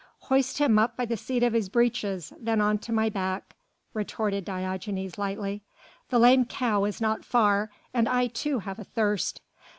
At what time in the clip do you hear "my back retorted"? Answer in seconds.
2.91-4.43